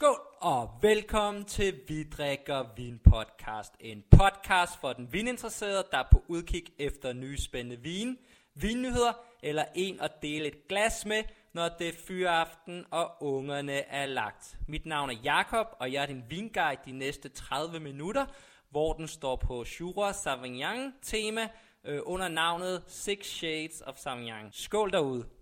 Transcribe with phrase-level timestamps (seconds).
[0.00, 3.72] Skål og velkommen til Vi drikker vin podcast.
[3.80, 8.18] En podcast for den vininteresserede, der er på udkig efter nye spændende vin,
[8.54, 11.22] vinnyheder eller en at dele et glas med,
[11.52, 14.58] når det er fyraften og ungerne er lagt.
[14.68, 18.26] Mit navn er Jakob og jeg er din vinguide de næste 30 minutter,
[18.70, 21.48] hvor den står på Jura Sauvignon tema
[21.84, 24.48] øh, under navnet Six Shades of Sauvignon.
[24.52, 25.37] Skål derude.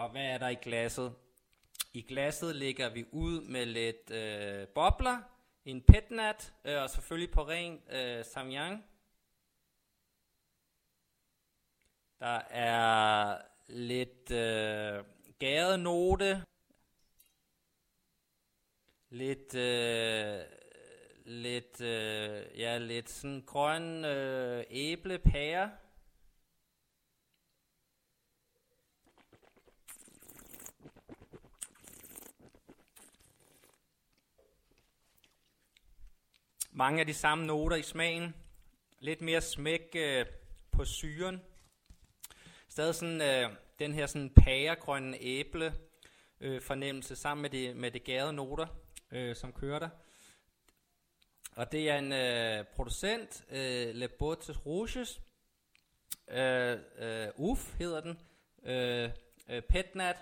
[0.00, 1.14] Og hvad er der i glasset?
[1.92, 5.18] I glasset lægger vi ud med lidt øh, bobler,
[5.64, 8.84] en petnat øh, og selvfølgelig på ren øh, samyang.
[12.18, 15.04] Der er lidt øh,
[15.38, 16.44] gæret note,
[19.10, 20.40] lidt øh,
[21.24, 25.70] lidt øh, ja lidt sådan grøn øh, æble pære.
[36.80, 38.34] Mange af de samme noter i smagen.
[38.98, 40.26] Lidt mere smæk øh,
[40.72, 41.42] på syren.
[42.68, 45.74] Stadig sådan øh, den her sådan pæregrønne æble
[46.40, 48.66] øh, fornemmelse sammen med de, med de gærede noter,
[49.10, 49.88] øh, som kører der.
[51.56, 55.20] Og det er en øh, producent, øh, Le Bottes Rouges.
[56.30, 58.18] Øh, øh, UF hedder den.
[58.62, 59.10] Øh,
[59.48, 60.16] øh, Petnat.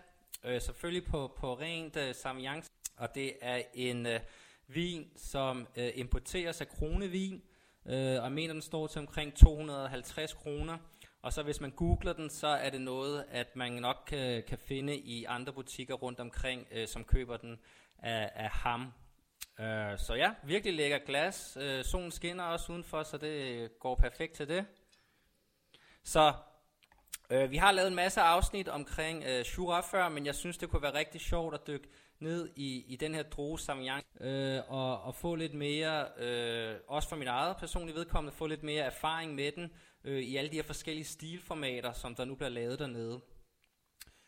[0.44, 2.62] Øh, selvfølgelig på, på rent øh, Sauvignon.
[2.96, 4.20] Og det er en øh,
[4.68, 7.42] vin, som øh, importeres af kronevin.
[7.86, 10.78] Øh, og jeg mener, den står til omkring 250 kroner.
[11.22, 14.58] Og så hvis man googler den, så er det noget, at man nok kan, kan
[14.58, 17.58] finde i andre butikker rundt omkring, øh, som køber den
[17.98, 18.92] af, af ham.
[19.60, 21.58] Øh, så ja, virkelig lækker glas.
[21.60, 24.66] Øh, solen skinner også udenfor, så det går perfekt til det.
[26.04, 26.32] Så
[27.30, 30.70] øh, vi har lavet en masse afsnit omkring øh, Shura før, men jeg synes, det
[30.70, 31.88] kunne være rigtig sjovt at dykke
[32.20, 37.08] ned i, i den her droge Sauvignon, øh, og, og få lidt mere, øh, også
[37.08, 39.72] for min eget personlige vedkommende, få lidt mere erfaring med den,
[40.04, 43.20] øh, i alle de her forskellige stilformater, som der nu bliver lavet dernede.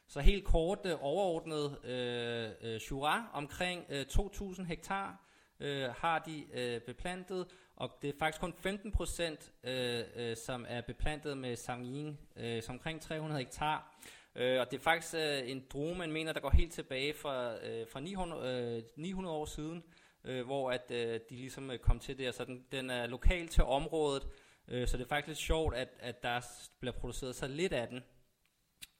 [0.09, 6.45] Så helt kort øh, overordnet øh, øh, Jura, omkring øh, 2.000 hektar øh, har de
[6.53, 11.57] øh, beplantet, og det er faktisk kun 15 procent, øh, øh, som er beplantet med
[11.57, 13.95] Sauvignon, øh, som omkring 300 hektar.
[14.35, 17.67] Øh, og det er faktisk øh, en drue, man mener, der går helt tilbage fra,
[17.67, 19.85] øh, fra 900, øh, 900 år siden,
[20.25, 22.35] øh, hvor at øh, de ligesom øh, kom til det.
[22.35, 24.27] Så den, den er lokal til området,
[24.69, 26.41] øh, så det er faktisk lidt sjovt, at, at der
[26.81, 28.03] bliver produceret så lidt af den.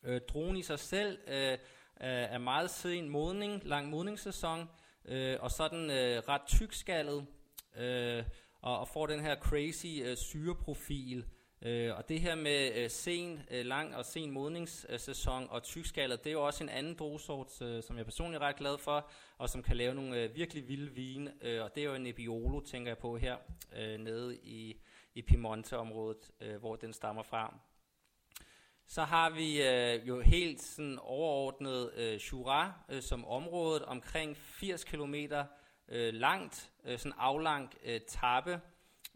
[0.03, 1.59] Øh, druen i sig selv øh,
[2.01, 4.69] er meget sen modning, lang modningssæson,
[5.05, 7.27] øh, og så er den øh, ret tykskaldet,
[7.77, 8.25] øh,
[8.61, 11.25] og, og får den her crazy øh, syreprofil.
[11.63, 16.31] Øh, og det her med øh, sen, øh, lang og sen modningssæson og tykskaldet, det
[16.31, 19.49] er jo også en anden druesort, øh, som jeg personligt er ret glad for, og
[19.49, 21.33] som kan lave nogle øh, virkelig vilde vine.
[21.43, 23.37] Øh, og det er jo en Nebbiolo, tænker jeg på her,
[23.77, 24.81] øh, nede i,
[25.15, 27.55] i Piemonte-området, øh, hvor den stammer fra.
[28.87, 34.85] Så har vi øh, jo helt sådan overordnet øh, Jura øh, som området, omkring 80
[34.85, 35.15] km
[35.89, 38.61] øh, langt, øh, sådan aflang øh, tappe,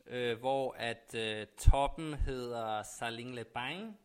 [0.07, 3.97] øh, hvor at øh, toppen hedder Saling Le Bain.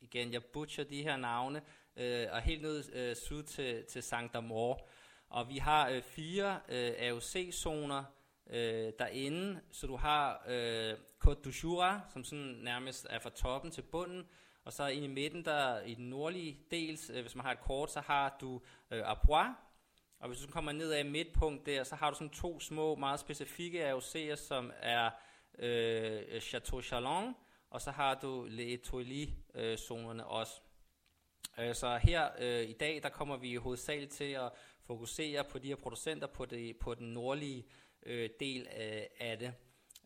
[0.00, 1.62] Igen, jeg butcher de her navne,
[1.96, 4.88] øh, og helt ned øh, syd til, til Saint Amour.
[5.28, 8.04] Og vi har øh, fire øh, AOC-zoner
[8.50, 10.94] øh, derinde, så du har øh,
[11.24, 14.26] Côte du Jura, som sådan nærmest er fra toppen til bunden,
[14.64, 17.60] og så ind i midten, der i den nordlige del, øh, hvis man har et
[17.60, 18.60] kort, så har du
[18.90, 19.48] øh, Arbois,
[20.18, 23.20] og hvis du kommer ned af midtpunkt der, så har du sådan to små, meget
[23.20, 25.10] specifikke AOC'er, som er
[25.58, 27.34] øh, Chateau Chalon,
[27.70, 30.60] og så har du Le Etoile-zonerne øh, også.
[31.58, 34.52] Øh, så her øh, i dag, der kommer vi hovedsageligt til at
[34.86, 37.66] fokusere på de her producenter på, det, på den nordlige
[38.02, 39.54] øh, del af, af det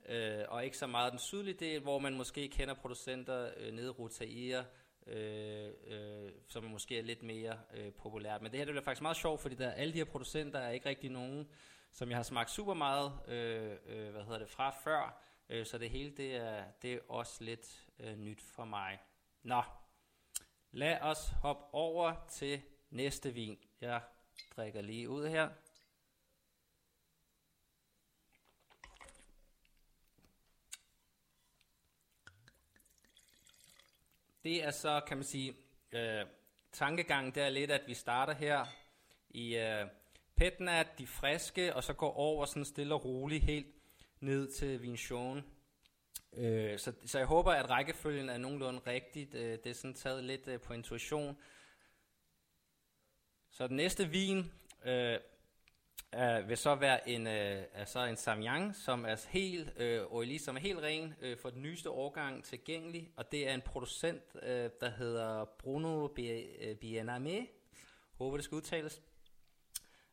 [0.08, 3.86] øh, og ikke så meget den sydlige del, hvor man måske kender producenter øh, nede
[3.86, 4.64] i Rotaia,
[5.06, 8.42] øh, øh, som måske er lidt mere øh, populært.
[8.42, 10.70] Men det her det bliver faktisk meget sjovt, fordi der, alle de her producenter er
[10.70, 11.48] ikke rigtig nogen,
[11.92, 15.78] som jeg har smagt super meget øh, øh, hvad hedder det, fra før, øh, så
[15.78, 18.98] det hele det er, det er også lidt øh, nyt for mig.
[19.42, 19.62] Nå,
[20.72, 23.58] lad os hoppe over til næste vin.
[23.80, 24.00] Jeg
[24.56, 25.48] drikker lige ud her.
[34.44, 35.56] Det er så, kan man sige,
[35.92, 36.26] øh,
[36.72, 38.66] tankegangen, der er lidt, at vi starter her
[39.30, 39.86] i øh,
[40.36, 43.66] Petnat, de friske, og så går over sådan stille og roligt helt
[44.20, 45.44] ned til Vinchon.
[46.32, 49.34] Øh, så, så jeg håber, at rækkefølgen er nogenlunde rigtigt.
[49.34, 51.38] Øh, det er sådan taget lidt øh, på intuition.
[53.50, 54.52] Så den næste vin
[54.84, 55.18] øh,
[56.14, 60.38] øh, vil så være en, øh, altså så en Samyang, som er helt, øh, oily,
[60.38, 64.22] som er helt ren øh, for den nyeste årgang tilgængelig, og det er en producent,
[64.42, 66.08] øh, der hedder Bruno
[66.80, 67.36] Bianame.
[67.36, 67.46] Øh,
[68.18, 69.02] Håber det skal udtales.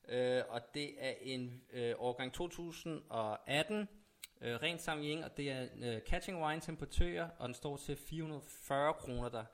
[0.07, 3.88] Øh, og det er en øh, årgang 2018,
[4.41, 8.94] øh, ren Samyang, og det er øh, Catching Wine importør, og den står til 440
[8.94, 9.45] kroner der.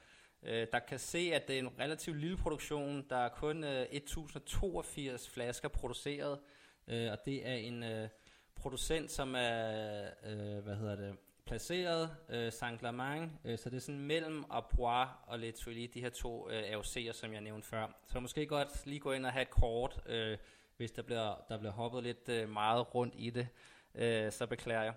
[0.45, 3.05] Øh, der kan se, at det er en relativt lille produktion.
[3.09, 6.39] Der er kun øh, 1082 flasker produceret,
[6.87, 8.09] øh, og det er en øh,
[8.55, 14.01] producent, som er øh, hvad hedder det, placeret øh, Saint-Germain, øh, så det er sådan
[14.01, 15.51] mellem Arbois og Le
[15.93, 17.87] de her to øh, AOC'er, som jeg nævnte før.
[18.07, 20.37] Så måske godt lige gå ind og have et kort, øh,
[20.77, 23.47] hvis der bliver, der bliver hoppet lidt øh, meget rundt i det,
[23.95, 24.93] øh, så beklager jeg.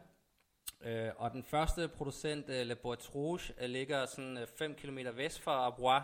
[0.80, 4.98] Øh, og den første producent, øh, Le Bois Rouge, øh, ligger sådan øh, 5 km
[5.14, 6.02] vest for Arbois,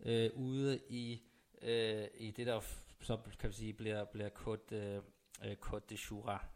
[0.00, 1.22] øh, ude i,
[1.62, 2.60] øh, i det, der
[3.00, 5.02] så kan vi sige, bliver, bliver Côte, øh,
[5.44, 6.46] øh Côte de Jura.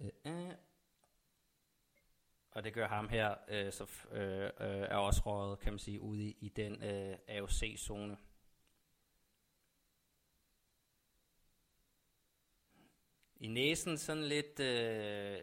[0.00, 0.54] Øh, øh.
[2.50, 6.00] Og det gør ham her, øh, så øh, øh, er også røget, kan man sige,
[6.00, 8.16] ude i, i den øh, AOC-zone.
[13.36, 14.60] I næsen sådan lidt...
[14.60, 15.38] Øh,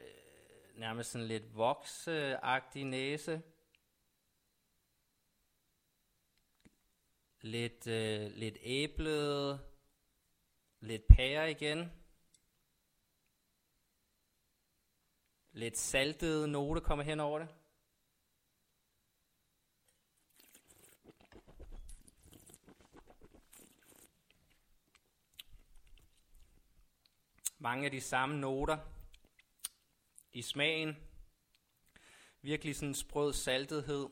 [0.81, 3.41] nærmest sådan lidt voksagtig næse.
[7.41, 9.65] Lidt, øh, lidt æblet,
[10.79, 11.91] lidt pære igen.
[15.51, 17.49] Lidt saltet note kommer hen over det.
[27.57, 29.00] Mange af de samme noter,
[30.33, 30.97] i smagen.
[32.41, 34.09] Virkelig sådan sprød saltethed.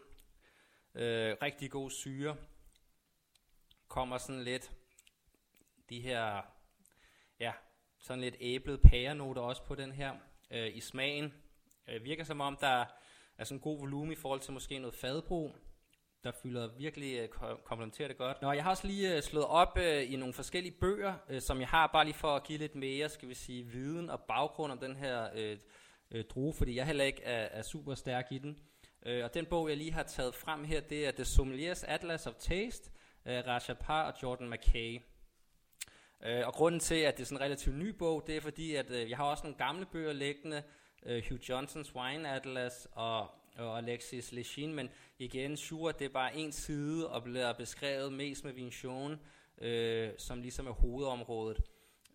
[0.96, 2.38] Øh, rigtig god syre.
[3.88, 4.72] Kommer sådan lidt
[5.90, 6.42] de her,
[7.40, 7.54] ja,
[8.00, 10.16] sådan lidt æblet pærenoter også på den her
[10.52, 11.34] øh, i smagen.
[11.88, 12.86] Øh, virker som om, der
[13.38, 15.56] er sådan god volumen i forhold til måske noget fadbrug
[16.24, 17.30] der fylder virkelig øh,
[17.66, 18.42] komplementerer det godt.
[18.42, 21.60] Nå, jeg har også lige øh, slået op øh, i nogle forskellige bøger, øh, som
[21.60, 24.72] jeg har bare lige for at give lidt mere, skal vi sige, viden og baggrund
[24.72, 25.58] om den her øh,
[26.12, 28.60] øh, druge, fordi jeg heller ikke er, er super stærk i den.
[29.06, 32.28] Øh, og den bog, jeg lige har taget frem her, det er The Sommeliers Atlas
[32.28, 32.92] of Taste,
[33.26, 35.00] øh, Raja Parr og Jordan McKay.
[36.26, 38.76] Øh, og grunden til, at det er sådan en relativt ny bog, det er fordi,
[38.76, 40.64] at øh, jeg har også nogle gamle bøger liggende,
[41.06, 43.20] øh, Hugh Johnsons Wine Atlas og,
[43.58, 44.90] og Alexis Lechin, men
[45.20, 49.20] igen, sure, det er bare en side og bliver beskrevet mest med Vinchon,
[49.62, 51.62] øh, som ligesom er hovedområdet.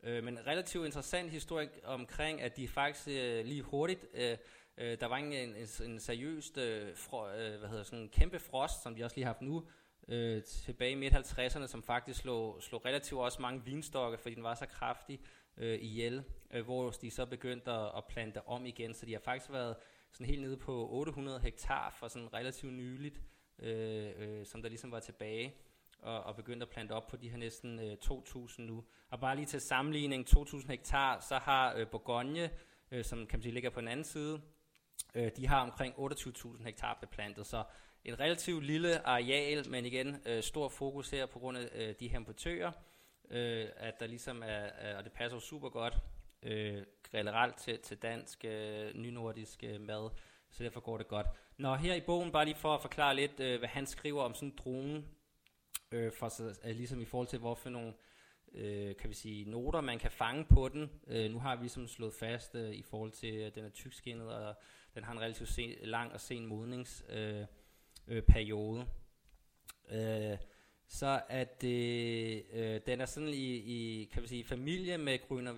[0.05, 4.37] Øh, men relativt interessant historie omkring, at de faktisk øh, lige hurtigt, øh,
[4.79, 8.39] øh, der var en, en, en seriøst øh, fro, øh, hvad hedder, sådan en kæmpe
[8.39, 9.67] frost, som de også lige har haft nu,
[10.09, 14.55] øh, tilbage i midt-50'erne, som faktisk slog, slog relativt også mange vinstokke, fordi den var
[14.55, 15.21] så kraftig
[15.57, 19.21] øh, ihjel, øh, hvor de så begyndte at, at plante om igen, så de har
[19.21, 19.77] faktisk været
[20.13, 23.21] sådan helt nede på 800 hektar for sådan relativt nyligt,
[23.59, 25.55] øh, øh, som der ligesom var tilbage
[26.05, 28.85] og, og begyndt at plante op på de her næsten øh, 2.000 nu.
[29.11, 32.51] Og bare lige til sammenligning, 2.000 hektar, så har øh, Bourgogne,
[32.91, 34.41] øh, som kan man sige ligger på den anden side,
[35.15, 37.65] øh, de har omkring 28.000 hektar beplantet, så
[38.05, 42.09] et relativt lille areal, men igen øh, stor fokus her på grund af øh, de
[42.09, 42.73] her importører,
[43.31, 45.95] øh, at der ligesom er, er, og det passer jo super godt
[46.43, 46.83] øh,
[47.13, 50.11] generelt til, til dansk, øh, nynordisk øh, mad,
[50.51, 51.27] så derfor går det godt.
[51.57, 54.35] Nå, her i bogen, bare lige for at forklare lidt, øh, hvad han skriver om
[54.35, 55.05] sådan en drone,
[55.95, 57.95] øh, for, øh, ligesom i forhold til, hvorfor nogle
[58.55, 60.91] øh, kan vi sige, noter, man kan fange på den.
[61.07, 64.29] Øh, nu har vi ligesom slået fast øh, i forhold til, at den er tykskinnet,
[64.29, 64.55] og
[64.95, 67.47] den har en relativt sen, lang og sen modningsperiode.
[68.09, 68.87] Øh, øh, periode.
[69.91, 70.39] øh,
[70.89, 75.53] så at det, øh, den er sådan i, i kan vi sige, familie med Grüner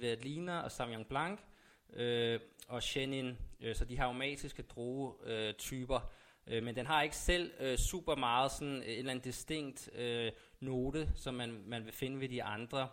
[0.00, 1.40] Veltliner og Sauvignon Blanc
[1.92, 5.96] øh, og Chenin, øh, så de har aromatiske druetyper.
[5.96, 6.02] Øh,
[6.46, 9.90] Øh, men den har ikke selv øh, super meget sådan øh, en eller anden distinkt
[9.94, 12.88] øh, note, som man, man vil finde ved de andre.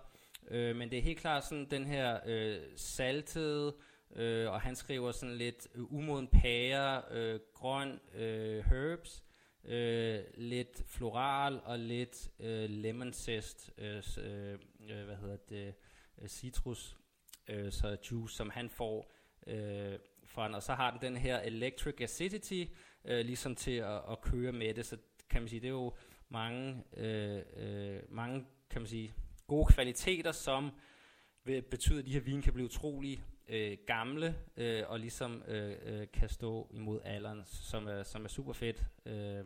[0.47, 3.75] Øh, men det er helt klart sådan den her øh, saltede,
[4.15, 9.23] øh, og han skriver sådan lidt øh, umoden pære, øh, grøn øh, herbs,
[9.63, 14.57] øh, lidt floral og lidt øh, lemon zest, øh, øh,
[14.89, 15.73] øh, hvad hedder det,
[16.21, 16.97] øh, citrus,
[17.47, 19.11] øh, så juice, som han får
[19.47, 20.55] øh, fra den.
[20.55, 22.65] Og så har den den her electric acidity,
[23.05, 24.85] øh, ligesom til at, at køre med det.
[24.85, 24.97] Så
[25.29, 25.93] kan man sige, det er jo
[26.29, 29.13] mange, øh, øh, mange kan man sige,
[29.47, 30.71] gode kvaliteter, som
[31.43, 35.75] vil betyde, at de her vin kan blive utrolig øh, gamle, øh, og ligesom øh,
[35.81, 38.83] øh, kan stå imod alderen, som er, som er super fedt.
[39.05, 39.45] Øh.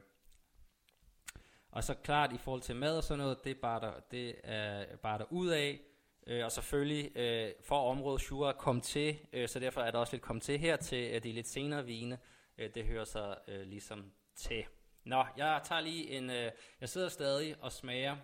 [1.71, 4.35] Og så klart i forhold til mad og sådan noget, det er bare der, det
[4.43, 5.81] er bare der ud af.
[6.27, 10.13] Øh, og selvfølgelig øh, for området Shura kom til, øh, så derfor er der også
[10.13, 12.17] lidt kom til her til at de lidt senere vine.
[12.57, 14.65] Øh, det hører sig øh, ligesom til.
[15.03, 18.17] Nå, jeg tager lige en, øh, jeg sidder stadig og smager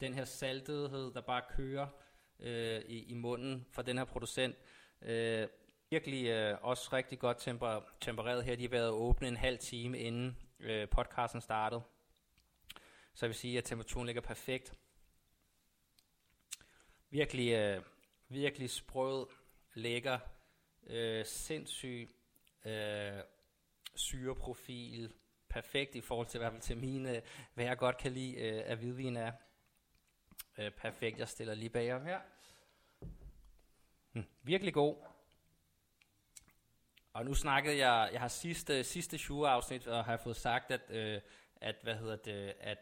[0.00, 1.86] den her saltethed, der bare kører
[2.40, 4.56] øh, i, i munden fra den her producent.
[5.02, 5.48] Øh,
[5.90, 8.56] virkelig øh, også rigtig godt temper, tempereret her.
[8.56, 11.82] De har været åbne en halv time inden øh, podcasten startede.
[13.14, 14.74] Så jeg vil sige, at temperaturen ligger perfekt.
[17.10, 17.82] Virkelig, øh,
[18.28, 19.26] virkelig sprød,
[19.74, 20.18] lækker,
[20.86, 22.10] øh, sindssyg
[22.64, 23.20] øh,
[23.96, 25.12] syreprofil,
[25.48, 27.22] perfekt i forhold til, i hvert fald til mine,
[27.54, 29.32] hvad jeg godt kan lide øh, af hvidvin er.
[30.58, 32.20] Øh, perfekt, jeg stiller lige bag her.
[34.12, 34.96] Hm, virkelig god.
[37.12, 41.20] Og nu snakkede jeg, jeg har sidste, sidste Shure-afsnit, og har fået sagt, at, øh,
[41.56, 42.78] at, hvad hedder det, at,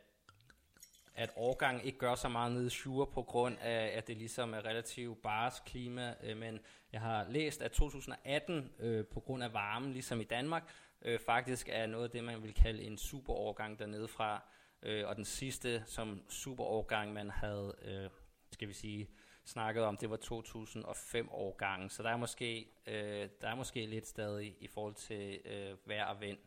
[1.15, 4.55] at årgang ikke gør så meget nede i Shure, på grund af, at det ligesom
[4.55, 6.61] er relativt bars klima, øh, men
[6.93, 10.75] jeg har læst, at 2018, øh, på grund af varmen, ligesom i Danmark,
[11.05, 14.43] øh, faktisk er noget af det, man vil kalde en superårgang dernede fra,
[14.83, 18.11] øh, og den sidste som superårgang, man havde, øh,
[18.51, 19.09] skal vi sige,
[19.45, 24.07] snakket om, det var 2005 årgangen, så der er måske, øh, der er måske lidt
[24.07, 26.39] stadig i forhold til øh, vejr og vind.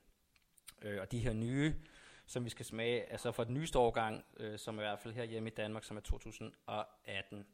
[0.82, 1.76] Øh, og de her nye,
[2.26, 5.14] som vi skal smage, altså for den nyeste årgang, øh, som er i hvert fald
[5.14, 7.46] her hjemme i Danmark, som er 2018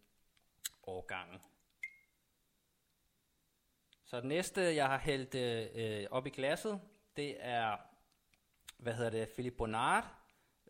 [0.84, 1.40] årgangen.
[4.12, 5.36] Så det næste, jeg har hældt
[5.76, 6.80] øh, op i glasset,
[7.16, 7.78] det er,
[8.78, 10.06] hvad hedder det, Philippe Bonnard,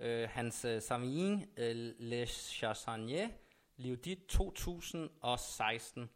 [0.02, 3.34] øh, hans øh, Savigny øh, Le Chassagne,
[3.78, 6.10] Liudit 2016.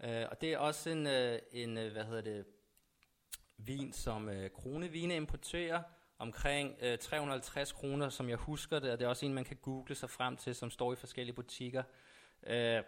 [0.00, 2.44] Øh, og det er også en, øh, en øh, hvad hedder det,
[3.56, 5.82] vin, som øh, Kronevine importerer,
[6.18, 9.56] omkring øh, 350 kroner, som jeg husker det, og det er også en, man kan
[9.62, 11.82] google sig frem til, som står i forskellige butikker.
[12.46, 12.82] Øh,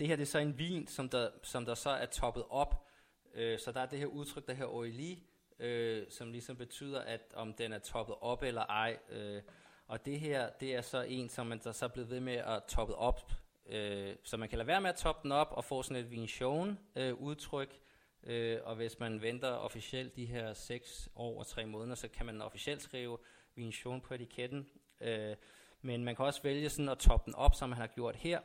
[0.00, 2.86] det her det er så en vin, som der, som der så er toppet op,
[3.34, 5.22] øh, så der er det her udtryk, der her oili,
[5.58, 8.98] øh, som ligesom betyder, at om den er toppet op eller ej.
[9.10, 9.42] Øh,
[9.86, 12.36] og det her, det er så en, som man der så er blevet ved med
[12.36, 13.32] at toppe op,
[13.66, 16.10] øh, så man kan lade være med at toppe den op og få sådan et
[16.10, 17.80] vinchon øh, udtryk.
[18.22, 22.26] Øh, og hvis man venter officielt de her 6 år og 3 måneder, så kan
[22.26, 23.18] man officielt skrive
[23.54, 24.68] vinchon på etiketten.
[25.00, 25.36] Øh,
[25.82, 28.40] men man kan også vælge sådan at toppe den op, som han har gjort her,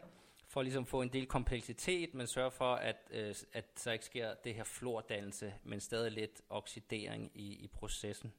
[0.56, 3.92] for ligesom at ligesom få en del kompleksitet, men sørge for, at, øh, at så
[3.92, 8.34] ikke sker det her flordannelse, men stadig lidt oxidering i, i processen.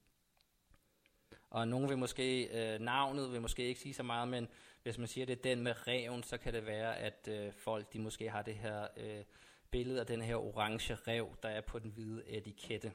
[1.51, 4.49] Og nogen vil måske, øh, navnet vil måske ikke sige så meget, men
[4.83, 7.93] hvis man siger, det er den med reven, så kan det være, at øh, folk
[7.93, 9.25] de måske har det her øh,
[9.71, 12.93] billede af den her orange rev, der er på den hvide etikette.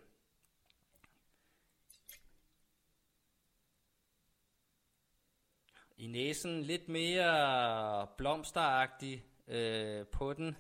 [6.02, 10.58] I næsen lidt mere blomsteragtig øh, på den.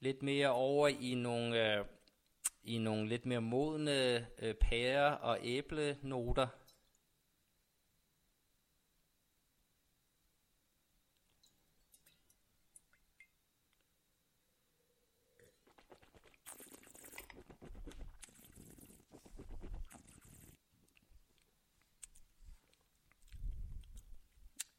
[0.00, 1.78] Lidt mere over i nogle...
[1.78, 1.84] Øh,
[2.62, 6.46] i nogle lidt mere modne øh, pære- og æblenoter.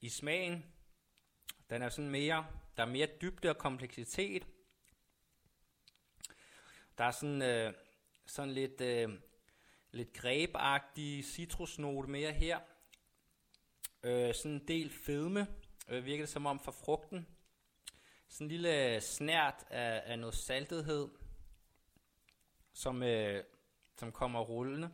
[0.03, 0.65] I smagen,
[1.70, 4.48] den er sådan mere, der er mere dybde og kompleksitet,
[6.98, 7.74] der er sådan, øh,
[8.25, 9.10] sådan lidt, øh,
[9.91, 12.60] lidt grebagtig citrusnote mere her.
[14.03, 15.48] Øh, sådan en del fedme,
[15.88, 17.27] øh, virker det som om for frugten.
[18.27, 21.10] Sådan en lille snært af, af noget saltethed,
[22.74, 23.43] som, øh,
[23.98, 24.91] som kommer rullende.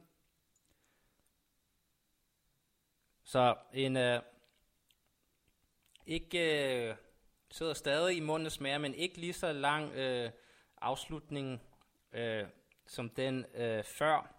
[3.24, 4.22] Så en øh,
[6.08, 6.96] ikke øh,
[7.52, 10.32] sidder stadig i munden smager, men ikke lige så lang øh,
[10.82, 11.62] afslutning
[12.12, 12.46] øh,
[12.86, 14.34] som den øh, før,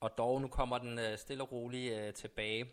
[0.00, 2.72] og dog nu kommer den øh, stille og roligt øh, tilbage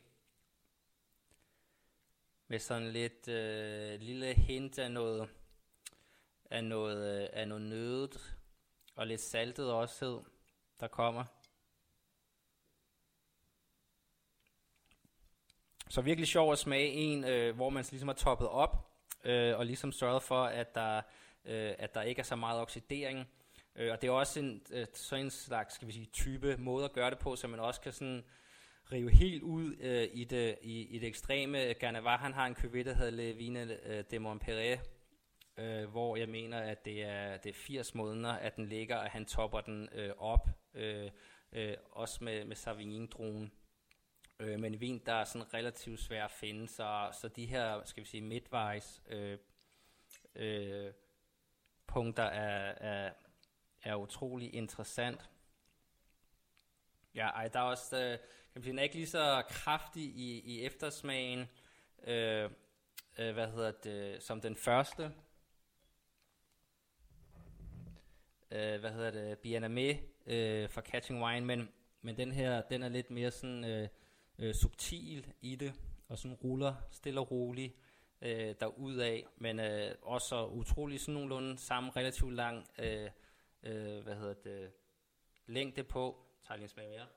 [2.48, 5.29] med sådan lidt øh, lille hint af noget
[6.50, 8.36] af noget, øh, af noget nødet
[8.96, 10.24] og lidt saltet også
[10.79, 11.25] der kommer.
[15.89, 18.89] Så virkelig sjov at smage en, øh, hvor man ligesom har toppet op
[19.24, 21.01] øh, og ligesom sørget for, at der
[21.46, 23.27] øh, at der ikke er så meget oxidering.
[23.75, 26.86] Øh, og det er også en, øh, sådan en slags skal vi sige, type måde
[26.86, 28.24] at gøre det på, så man også kan sådan
[28.91, 31.74] rive helt ud øh, i, det, i, i det ekstreme.
[31.74, 34.79] Garnavar, han har en cuvée, der hedder Le Vine øh, de Montpellier,
[35.58, 39.12] øh, hvor jeg mener, at det er, det er 80 måneder, at den ligger, og
[39.12, 41.10] han topper den øh, op, øh,
[41.53, 43.51] øh, også med, med Savigny-druen
[44.39, 48.03] øh, men vin, der er sådan relativt svær at finde, så, så de her, skal
[48.03, 49.38] vi sige, midtvejs øh,
[50.36, 50.93] øh,
[51.88, 53.13] punkter er, er,
[53.84, 55.29] er utrolig interessant.
[57.15, 58.19] Ja, ej, der er også, øh, kan
[58.53, 61.39] man sige, den er ikke lige så kraftig i, i eftersmagen,
[62.03, 62.50] øh,
[63.17, 65.03] øh, hvad hedder det, som den første.
[68.51, 71.69] Øh, hvad hedder det, Bienname øh, for Catching Wine, men,
[72.01, 73.88] men den her, den er lidt mere sådan øh,
[74.39, 75.74] øh, subtil i det,
[76.08, 77.75] og sådan ruller stille og roligt
[78.22, 83.10] øh, derudad, men øh, også utrolig sådan nogenlunde samme relativt lang, øh,
[83.63, 84.72] øh, hvad hedder det,
[85.46, 86.25] længde på.
[86.48, 87.08] Tager lige en smag mere.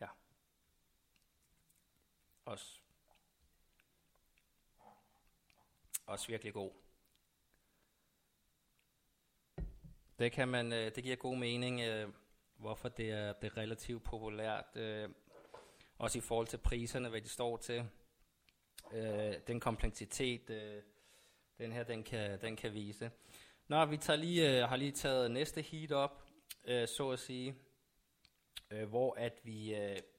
[0.00, 0.08] Ja.
[2.44, 2.80] Også,
[6.06, 6.85] også virkelig god.
[10.18, 12.08] Det kan man, øh, det giver god mening, øh,
[12.56, 15.08] hvorfor det er, det er relativt populært, øh,
[15.98, 17.88] også i forhold til priserne, hvad de står til.
[18.92, 20.82] Øh, den kompleksitet, øh,
[21.58, 23.10] den her, den kan, den kan vise.
[23.68, 26.22] Nå, vi tager lige, øh, har lige taget næste heat op,
[26.66, 27.54] så at sige,
[28.86, 29.76] hvor at vi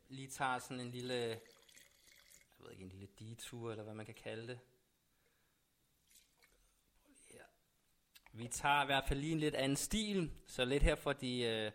[0.10, 1.40] lige tager sådan en lille, jeg
[2.60, 4.60] ved ikke, en lille detur, eller hvad man kan kalde det,
[8.38, 11.42] Vi tager i hvert fald lige en lidt anden stil, så lidt her for de
[11.42, 11.72] øh,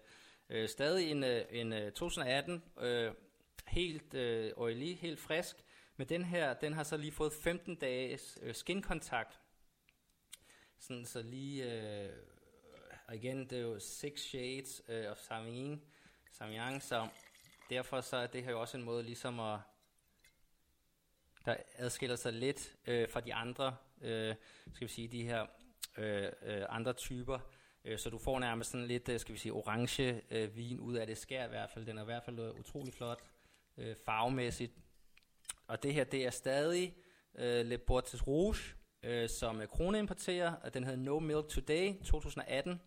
[0.49, 3.13] øh, stadig en, øh, en øh, 2018, øh,
[3.67, 5.57] helt øh, oily, helt frisk,
[5.97, 9.41] men den her, den har så lige fået 15 dages øh, skinkontakt.
[10.79, 12.13] Sådan så lige, øh,
[13.07, 15.83] og igen, det er jo Six Shades øh, of Samyang,
[16.33, 17.09] Samyang, så
[17.71, 19.59] derfor så er det her jo også en måde ligesom at,
[21.45, 24.35] der adskiller sig lidt øh, fra de andre, øh,
[24.73, 25.47] skal vi sige, de her
[25.99, 27.39] øh, øh, andre typer.
[27.85, 30.95] Øh, så du får nærmest sådan lidt, øh, skal vi sige, orange øh, vin ud
[30.95, 31.87] af det skær i hvert fald.
[31.87, 33.23] Den er i hvert fald utrolig flot
[33.79, 34.73] øh, farvemæssigt.
[35.67, 36.95] Og det her, det er stadig
[37.39, 41.95] øh, Le Bortes Rouge, øh, som øh, Krone importerer, og den hedder No Milk Today
[42.05, 42.81] 2018.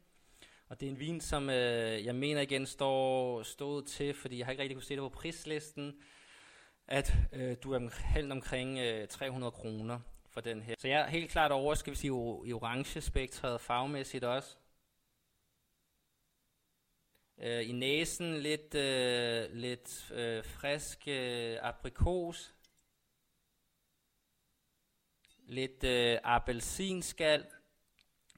[0.69, 4.45] Og det er en vin, som øh, jeg mener igen står stået til, fordi jeg
[4.45, 5.93] har ikke rigtig kunne se det på prislisten,
[6.87, 9.99] at øh, du er helt omkring øh, 300 kroner
[10.35, 10.75] for den her.
[10.79, 12.09] Så jeg er helt klart over, skal vi sige,
[12.45, 14.57] i orange spektret farvemæssigt også.
[17.37, 22.55] Øh, I næsen lidt, øh, lidt øh, frisk øh, aprikos.
[25.47, 27.45] Lidt øh, appelsinskal.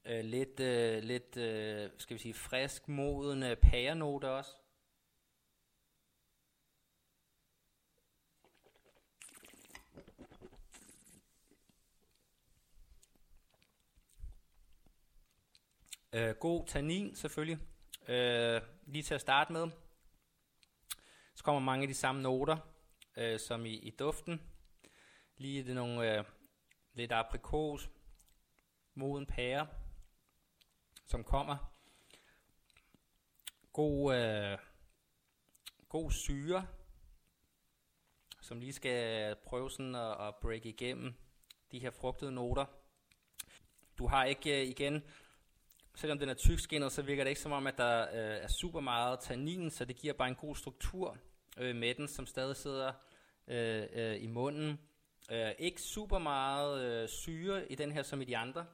[0.06, 4.52] Øh, lidt, øh, lidt øh, skal vi sige, frisk modende pærenote også.
[16.18, 17.60] Øh, god tannin selvfølgelig,
[18.08, 19.68] øh, lige til at starte med.
[21.36, 22.58] Så kommer mange af de samme noter,
[23.18, 24.42] øh, som i, i duften.
[25.38, 26.24] Lige det nogle øh,
[26.94, 27.90] lidt aprikos,
[28.94, 29.68] moden pære,
[31.06, 31.74] som kommer.
[33.74, 34.58] God, øh,
[35.90, 36.68] god syre,
[38.42, 41.14] som lige skal prøve sådan at, at break igennem
[41.72, 42.66] de her frugtede noter.
[43.98, 45.04] Du har ikke øh, igen
[45.98, 48.80] selvom den er tykskinnet, så virker det ikke som om, at der øh, er super
[48.80, 51.18] meget tannin, så det giver bare en god struktur
[51.58, 52.94] øh, med den, som stadig sidder
[53.48, 54.80] øh, øh, i munden.
[55.32, 58.66] Øh, ikke super meget øh, syre i den her som i de andre.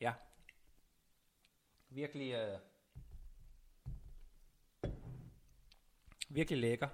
[0.00, 0.12] Ja.
[1.88, 2.58] Virkelig, øh,
[6.28, 6.88] virkelig lækker.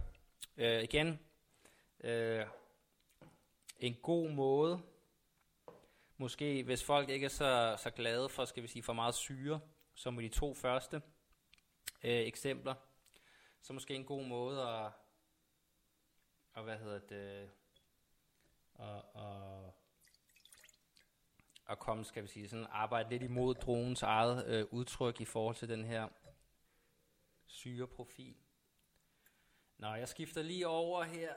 [0.56, 1.20] Øh, igen,
[2.00, 2.46] øh,
[3.86, 4.82] en god måde,
[6.16, 9.60] måske hvis folk ikke er så, så glade for, skal vi sige, for meget syre,
[9.94, 11.02] som i de to første
[12.04, 12.74] øh, eksempler,
[13.62, 14.92] så måske en god måde at,
[16.52, 17.50] og hvad hedder det,
[18.78, 19.72] at, at,
[21.68, 25.56] at komme, skal vi sige, sådan arbejde lidt imod dronens eget øh, udtryk i forhold
[25.56, 26.08] til den her
[27.46, 28.36] syreprofil.
[29.78, 31.34] Nå, jeg skifter lige over her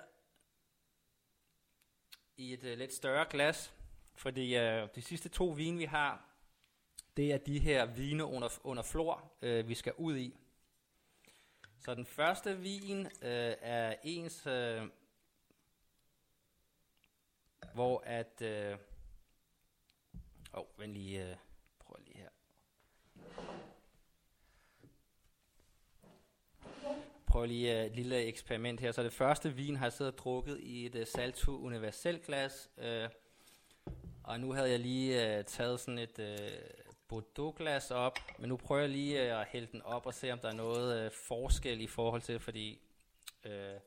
[2.37, 3.73] i et uh, lidt større glas,
[4.15, 6.25] fordi uh, de sidste to vine, vi har,
[7.17, 10.37] det er de her vine under, under flor, uh, vi skal ud i.
[11.79, 14.89] Så den første vin uh, er ens, uh,
[17.73, 18.41] hvor at...
[18.41, 18.77] Åh,
[20.53, 21.37] uh, oh, vent lige, uh,
[21.79, 22.29] prøv lige her
[27.27, 28.91] prøve lige øh, et lille eksperiment her.
[28.91, 32.69] Så det første vin har jeg siddet og drukket i et uh, Salto Universel glas.
[32.77, 33.09] Øh,
[34.23, 36.37] og nu havde jeg lige øh, taget sådan et øh,
[37.07, 40.39] Bordeaux-glas op, men nu prøver jeg lige øh, at hælde den op og se, om
[40.39, 42.81] der er noget øh, forskel i forhold til, fordi
[43.45, 43.79] øh,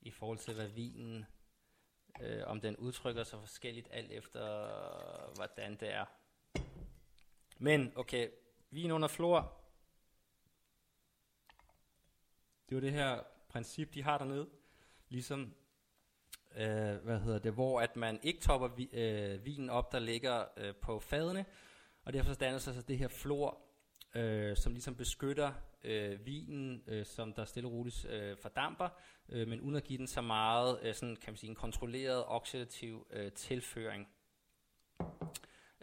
[0.00, 1.26] i forhold til, hvad vinen,
[2.20, 6.04] øh, om den udtrykker sig forskelligt alt efter, øh, hvordan det er.
[7.58, 8.28] Men okay,
[8.70, 9.65] vin under flor.
[12.68, 14.48] Det er jo det her princip, de har dernede.
[15.08, 15.54] Ligesom,
[16.56, 20.44] øh, hvad hedder det, hvor at man ikke topper vi, øh, vinen op, der ligger
[20.56, 21.44] øh, på fadene,
[22.04, 23.58] og derfor danner sig så det her flor,
[24.14, 25.52] øh, som ligesom beskytter
[25.84, 28.88] øh, vinen, øh, som der stille og roligt øh, fordamper,
[29.28, 32.24] øh, men uden at give den så meget, øh, sådan, kan man sige, en kontrolleret
[32.26, 34.08] oxidativ øh, tilføring.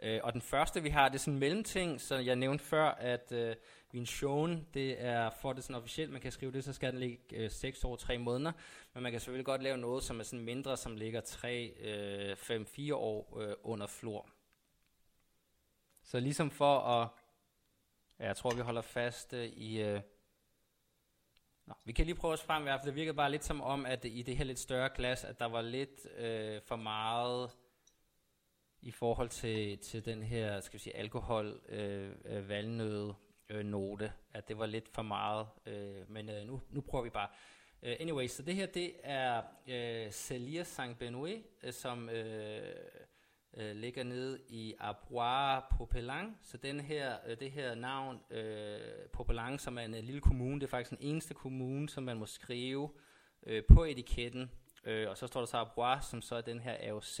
[0.02, 2.84] Øh, og den første, vi har, det er sådan en mellemting, så jeg nævnte før,
[2.84, 3.56] at øh,
[3.94, 7.36] Vinchon, det er, for det sådan officielt, man kan skrive det, så skal den ligge
[7.36, 8.52] øh, 6 år 3 måneder,
[8.94, 12.66] men man kan selvfølgelig godt lave noget, som er sådan mindre, som ligger 3, 5,
[12.66, 14.28] 4 år øh, under flor.
[16.02, 17.08] Så ligesom for at,
[18.18, 20.00] ja, jeg tror vi holder fast øh, i, øh,
[21.66, 22.86] Nå, vi kan lige prøve os frem i hvert fald.
[22.86, 25.46] Det virkede bare lidt som om, at i det her lidt større glas, at der
[25.46, 27.50] var lidt øh, for meget
[28.80, 33.14] i forhold til, til den her, skal vi sige, alkohol, øh, øh, valnøde
[33.48, 37.10] øh, note, at det var lidt for meget, øh, men øh, nu, nu prøver vi
[37.10, 37.28] bare.
[37.82, 42.74] Uh, anyway, så det her, det er øh, Celia Saint Benoît, øh, som øh,
[43.56, 46.38] øh, ligger nede i Arbois Popelang.
[46.42, 48.80] Så den her, øh, det her navn, øh,
[49.12, 52.16] Popelang, som er en øh, lille kommune, det er faktisk den eneste kommune, som man
[52.16, 52.90] må skrive
[53.46, 54.50] øh, på etiketten.
[54.84, 57.20] Øh, og så står der så Arbois, som så er den her AOC.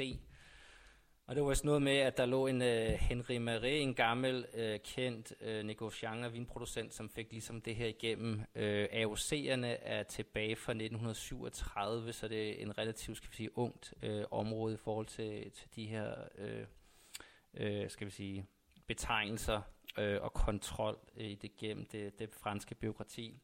[1.26, 4.46] Og det var også noget med, at der lå en uh, Henri Marais, en gammel,
[4.54, 8.42] uh, kendt uh, negociant og vinproducent, som fik ligesom det her igennem.
[8.54, 13.58] Øh, uh, AOC'erne er tilbage fra 1937, så det er en relativt, skal vi sige,
[13.58, 18.46] ungt uh, område i forhold til, til de her, uh, uh, skal vi sige,
[18.86, 19.62] betegnelser
[19.98, 23.34] uh, og kontrol uh, i det gennem det, det franske byråkrati.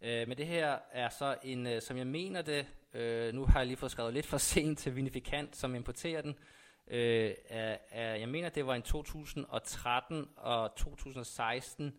[0.00, 3.58] Uh, men det her er så en, uh, som jeg mener det, uh, nu har
[3.58, 6.38] jeg lige fået skrevet lidt for sent til Vinifikant, som importerer den,
[6.88, 11.94] øh, er, er, jeg mener, det var en 2013 og 2016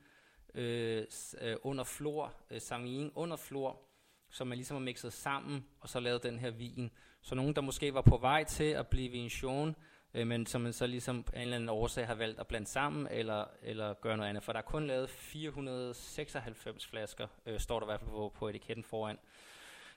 [0.55, 1.05] øh,
[1.41, 3.81] øh, under flor, øh, samling under flor,
[4.29, 6.91] som man ligesom har mixet sammen, og så lavet den her vin.
[7.21, 9.75] Så nogen, der måske var på vej til at blive vinchon,
[10.13, 12.67] øh, men som man så ligesom af en eller anden årsag har valgt at blande
[12.67, 14.43] sammen, eller, eller gøre noget andet.
[14.43, 18.49] For der er kun lavet 496 flasker, øh, står der i hvert fald på, på
[18.49, 19.17] etiketten foran.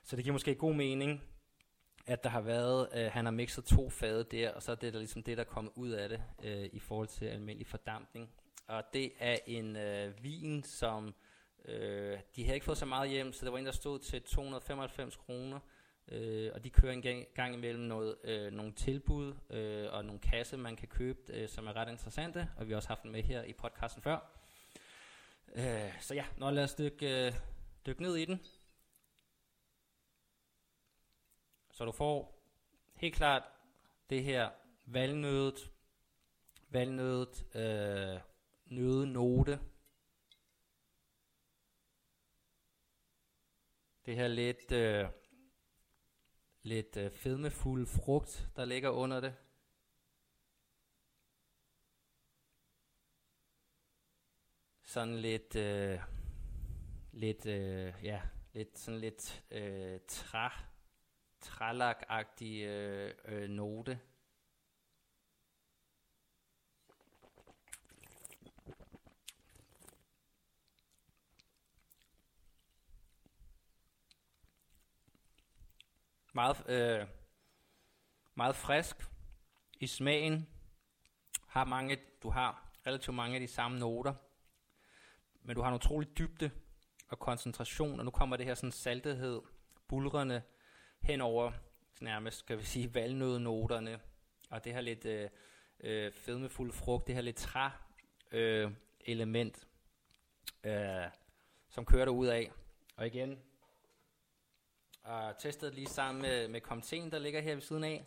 [0.03, 1.23] Så det giver måske god mening,
[2.07, 4.93] at der har været, øh, han har mixet to fade der, og så er det
[4.93, 8.29] der ligesom det, der er kommet ud af det øh, i forhold til almindelig fordampning.
[8.67, 11.13] Og det er en øh, vin, som
[11.65, 14.21] øh, de har ikke fået så meget hjem, så det var en, der stod til
[14.21, 15.59] 295 kroner.
[16.11, 20.19] Øh, og de kører en gang, gang imellem noget, øh, nogle tilbud øh, og nogle
[20.19, 23.11] kasser, man kan købe, øh, som er ret interessante, og vi har også haft den
[23.11, 24.39] med her i podcasten før.
[25.55, 27.33] Øh, så ja, nu lad os dykke, øh,
[27.85, 28.39] dykke ned i den.
[31.79, 32.43] Så du får
[32.95, 33.43] helt klart
[34.09, 34.49] det her
[34.85, 35.71] valnødet,
[36.69, 38.21] valnødet øh,
[38.65, 39.59] nødenote.
[44.05, 45.09] Det her lidt, øh,
[46.61, 49.35] lidt øh, fedmefuld frugt, der ligger under det.
[54.83, 55.99] Sådan lidt, øh,
[57.11, 58.21] lidt, øh, ja,
[58.53, 60.68] lidt sådan lidt øh, træ
[61.41, 63.99] trælak-agtig øh, øh, note.
[76.33, 77.07] Meget, øh,
[78.35, 78.95] meget frisk
[79.79, 80.49] i smagen.
[81.47, 84.13] Har mange, du har relativt mange af de samme noter,
[85.41, 86.51] men du har en utrolig dybde
[87.07, 89.41] og koncentration, og nu kommer det her sådan saltethed,
[89.87, 90.41] bulrende,
[91.01, 91.51] henover
[92.01, 93.99] nærmest, kan vi sige, valnødnoterne,
[94.49, 95.29] og det her lidt øh,
[95.79, 97.69] øh, fedmefulde frugt, det her lidt træ
[98.31, 99.67] øh, element,
[100.63, 101.05] øh,
[101.69, 102.51] som kører der ud af.
[102.95, 103.39] Og igen,
[105.03, 108.05] og testet lige sammen med, med komten, der ligger her ved siden af.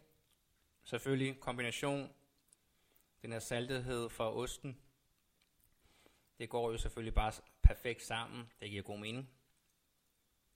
[0.84, 2.12] Selvfølgelig kombination,
[3.22, 4.78] den her saltethed fra osten.
[6.38, 8.50] Det går jo selvfølgelig bare perfekt sammen.
[8.60, 9.30] Det giver god mening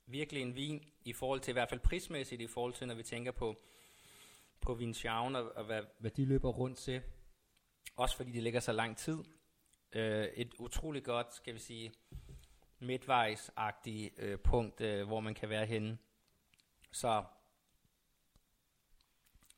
[0.07, 3.03] virkelig en vin i forhold til, i hvert fald prismæssigt, i forhold til, når vi
[3.03, 3.57] tænker på,
[4.61, 7.03] på Vincian og, og hvad, hvad de løber rundt til.
[7.97, 9.19] Også fordi det ligger så lang tid.
[9.93, 11.93] Øh, et utroligt godt, skal vi sige,
[12.79, 15.99] midtvejsagtigt øh, punkt, øh, hvor man kan være henne.
[16.93, 17.25] Så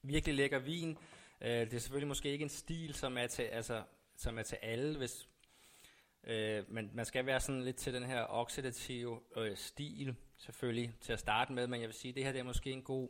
[0.03, 0.99] virkelig lækker vin.
[1.41, 3.83] Øh, det er selvfølgelig måske ikke en stil, som er til, altså,
[4.17, 5.29] som er til alle, hvis,
[6.25, 11.13] øh, men man skal være sådan lidt til den her oxidative øh, stil, selvfølgelig, til
[11.13, 13.09] at starte med, men jeg vil sige, at det her det er måske en god,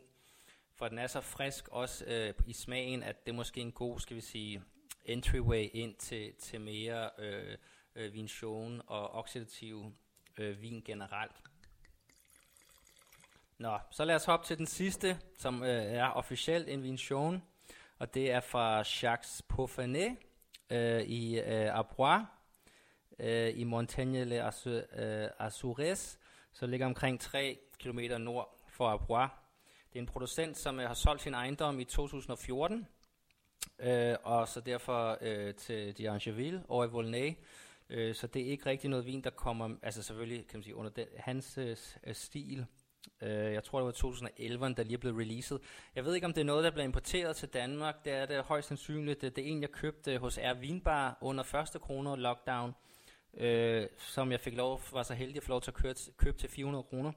[0.75, 3.99] for den er så frisk også øh, i smagen, at det er måske en god,
[3.99, 4.63] skal vi sige,
[5.05, 7.57] entryway ind til, til mere øh,
[7.95, 9.93] øh, vinchon og oxidativ
[10.37, 11.35] øh, vin generelt.
[13.57, 17.43] Nå, så lad os hoppe til den sidste, som øh, er officielt en vinchon,
[17.97, 20.17] og det er fra Jacques Poffanet
[20.69, 22.21] øh, i øh, Arbois,
[23.19, 24.67] øh, i Montagne les
[25.39, 26.28] Azures, øh,
[26.59, 29.29] så ligger omkring 3 km nord for Abois.
[29.89, 32.87] Det er en producent, som øh, har solgt sin ejendom i 2014,
[33.79, 37.33] øh, og så derfor øh, til D'Angeville over i Volnay.
[37.89, 40.75] Øh, så det er ikke rigtig noget vin, der kommer, altså selvfølgelig kan man sige,
[40.75, 41.77] under den, hans øh,
[42.13, 42.65] stil.
[43.21, 45.61] Øh, jeg tror, det var 2011, der lige er blevet releaset.
[45.95, 48.05] Jeg ved ikke, om det er noget, der bliver importeret til Danmark.
[48.05, 49.21] Det er det højst sandsynligt.
[49.21, 52.73] Det, det er en, jeg købte hos R Vinbar under første kroner lockdown,
[53.33, 56.37] øh, som jeg fik lov, var så heldig at få lov til at købe, købe
[56.37, 57.11] til 400 kroner.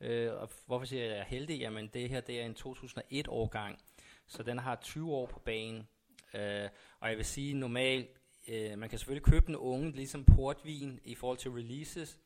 [0.00, 1.58] Øh, og hvorfor siger jeg, at jeg er heldig?
[1.58, 3.78] Jamen, det her det er en 2001-årgang,
[4.26, 5.88] så den har 20 år på banen.
[6.34, 6.68] Øh,
[7.00, 8.10] og jeg vil sige, normalt,
[8.48, 12.18] øh, man kan selvfølgelig købe den unge, ligesom portvin, i forhold til releases,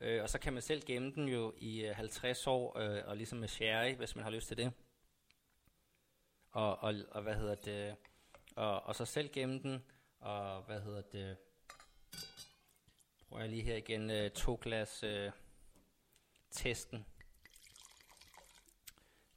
[0.00, 3.16] øh, og så kan man selv gemme den jo i øh, 50 år, øh, og
[3.16, 4.72] ligesom med sherry, hvis man har lyst til det.
[6.50, 7.96] Og, og, og hvad hedder det,
[8.56, 9.84] og, og så selv gemme den,
[10.20, 11.36] og hvad hedder det,
[13.30, 15.30] prøver jeg lige her igen, øh, to glas øh,
[16.50, 17.06] testen.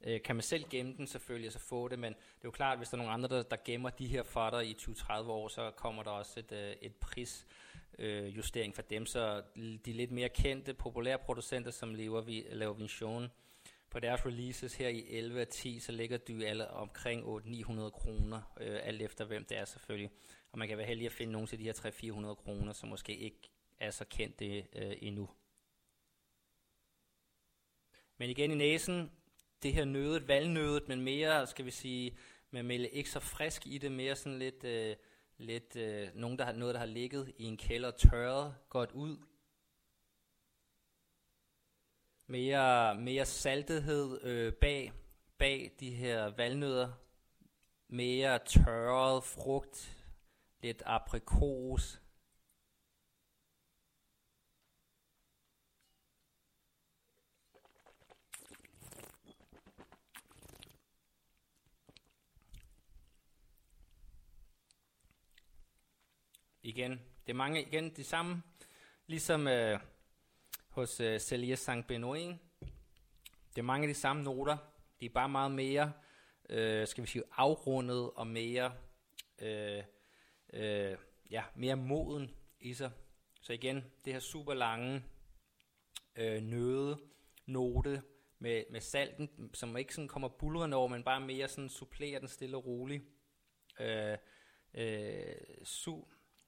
[0.04, 2.50] Øh, kan man selv gemme den selvfølgelig, og så få det, men det er jo
[2.50, 4.74] klart, at hvis der er nogen andre, der, der gemmer de her for dig i
[4.74, 7.46] 20-30 år, så kommer der også et, øh, et pris
[7.98, 12.74] øh, justering for dem, så de lidt mere kendte, populære producenter, som lever, vi, laver
[12.74, 13.30] Vinchon,
[13.90, 18.54] på deres releases her i 11 og 10, så ligger du alle omkring 800-900 kroner,
[18.60, 20.10] øh, alt efter hvem det er selvfølgelig.
[20.52, 23.16] Og man kan være heldig at finde nogle til de her 300-400 kroner, som måske
[23.16, 23.50] ikke
[23.86, 25.30] er så kendte øh, endnu.
[28.16, 29.12] Men igen i næsen,
[29.62, 32.16] det her nødet, valnødet, men mere, skal vi sige,
[32.50, 34.96] med melde ikke så frisk i det, mere sådan lidt, øh,
[35.36, 39.16] lidt øh, nogen, der har, noget, der har ligget i en kælder tørret godt ud.
[42.26, 44.92] Mere, mere saltethed øh, bag,
[45.38, 46.92] bag de her valnødder.
[47.88, 50.06] Mere tørret frugt,
[50.60, 52.00] lidt aprikos,
[66.64, 66.90] igen.
[67.26, 68.42] Det er mange igen de samme,
[69.06, 69.80] ligesom øh,
[70.68, 71.68] hos øh, Celia St.
[71.68, 72.36] Benoît.
[73.50, 74.56] Det er mange af de samme noter.
[75.00, 75.92] De er bare meget mere,
[76.50, 78.72] øh, skal vi sige, afrundet og mere,
[79.38, 79.82] øh,
[80.52, 80.96] øh,
[81.30, 82.90] ja, mere moden i sig.
[83.40, 85.02] Så igen, det her super lange
[86.16, 86.98] øh, nøde,
[87.46, 88.02] note
[88.38, 92.28] med, med salten, som ikke sådan kommer bulrende over, men bare mere sådan supplerer den
[92.28, 93.04] stille og roligt.
[93.80, 94.18] Øh,
[94.74, 96.04] øh, su,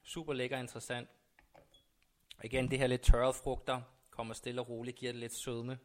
[0.09, 1.09] Super lækker interessant.
[2.45, 5.79] Igen, det her lidt tørrede frugter kommer stille og roligt, giver det lidt sødme.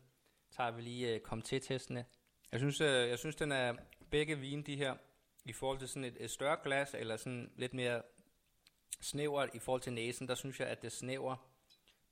[0.51, 2.05] Tager vi lige øh, kom til testene.
[2.51, 3.75] Jeg synes, øh, jeg synes, den er
[4.09, 4.95] begge vine, de her,
[5.45, 8.01] i forhold til sådan et, et større glas, eller sådan lidt mere
[9.01, 11.35] snævert i forhold til næsen, der synes jeg, at det snæver,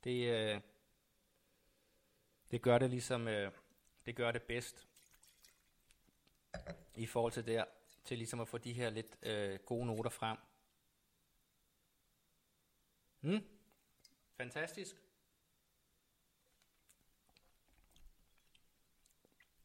[0.04, 0.60] det, øh,
[2.50, 3.52] det gør det ligesom, øh,
[4.06, 4.86] det gør det bedst
[6.94, 7.64] i forhold til der,
[8.04, 10.36] til ligesom at få de her lidt øh, gode noter frem.
[13.22, 13.40] Mm.
[14.36, 14.96] Fantastisk.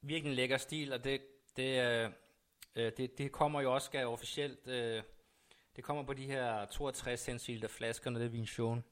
[0.02, 1.22] Virkelig lækker stil, og det,
[1.56, 2.12] det, øh,
[2.76, 5.04] øh, det, det kommer jo også skal officielt, øh,
[5.76, 8.84] det kommer på de her 62 centiliter flasker, når det er vinchon.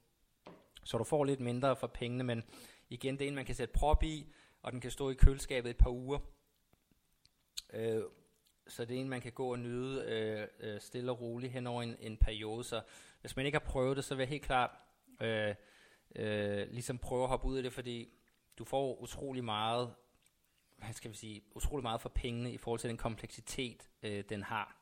[0.84, 2.43] Så du får lidt mindre for pengene, men
[2.89, 5.69] igen, det er en, man kan sætte prop i, og den kan stå i køleskabet
[5.69, 6.19] et par uger.
[7.73, 8.04] Øh,
[8.67, 11.67] så det er en, man kan gå og nyde øh, øh stille og roligt hen
[11.67, 12.63] over en, en periode.
[12.63, 12.82] Så
[13.23, 14.71] hvis man ikke har prøvet det, så vil jeg helt klart
[15.21, 15.55] øh,
[16.15, 18.09] øh, ligesom prøve at hoppe ud af det, fordi
[18.57, 19.93] du får utrolig meget,
[20.77, 24.43] hvad skal vi sige, utrolig meget for pengene i forhold til den kompleksitet, øh, den
[24.43, 24.77] har.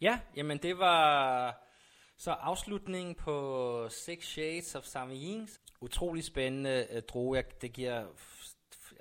[0.00, 1.68] Ja, jamen det var
[2.16, 5.60] så afslutningen på Six Shades of Samoyens.
[5.80, 7.44] Utrolig spændende, øh, droge.
[7.60, 8.06] Det giver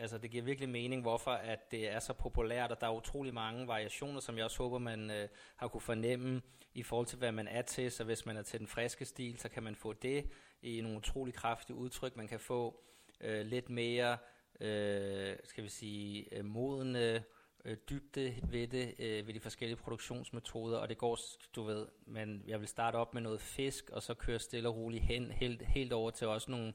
[0.01, 3.33] altså det giver virkelig mening, hvorfor at det er så populært, og der er utrolig
[3.33, 6.41] mange variationer, som jeg også håber, man øh, har kunne fornemme
[6.73, 7.91] i forhold til, hvad man er til.
[7.91, 10.29] Så hvis man er til den friske stil, så kan man få det.
[10.61, 12.15] i nogle utrolig kraftige udtryk.
[12.15, 12.83] Man kan få
[13.21, 14.17] øh, lidt mere,
[14.59, 17.23] øh, skal vi sige, øh, modende
[17.65, 21.19] øh, dybde ved det, øh, ved de forskellige produktionsmetoder, og det går,
[21.55, 24.75] du ved, men jeg vil starte op med noget fisk, og så køre stille og
[24.75, 26.73] roligt hen, helt, helt over til også nogle,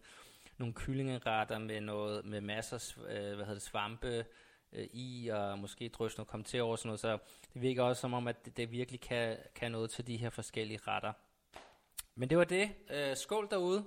[0.58, 4.24] nogle kyllingeretter med, noget, med masser af øh, hvad hedder det, svampe
[4.72, 7.18] øh, i, og måske drøs noget kom til over sådan noget, så
[7.54, 10.30] det virker også som om, at det, det virkelig kan, kan noget til de her
[10.30, 11.12] forskellige retter.
[12.14, 12.70] Men det var det.
[12.90, 13.84] Øh, skål derude.